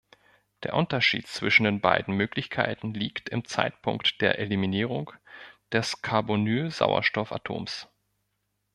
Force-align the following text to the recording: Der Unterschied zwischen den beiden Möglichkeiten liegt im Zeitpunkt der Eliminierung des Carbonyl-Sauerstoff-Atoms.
Der 0.63 0.73
Unterschied 0.73 1.27
zwischen 1.27 1.63
den 1.65 1.79
beiden 1.79 2.17
Möglichkeiten 2.17 2.91
liegt 2.95 3.29
im 3.29 3.45
Zeitpunkt 3.45 4.19
der 4.21 4.39
Eliminierung 4.39 5.13
des 5.71 6.01
Carbonyl-Sauerstoff-Atoms. 6.01 7.87